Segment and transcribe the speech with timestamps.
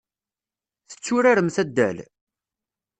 [0.89, 1.97] Tetturaremt addal?